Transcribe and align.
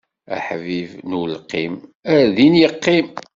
Aḥbib 0.35 0.91
n 1.07 1.11
ulqim, 1.21 1.75
ar 2.13 2.25
din 2.35 2.53
iqqim! 2.67 3.07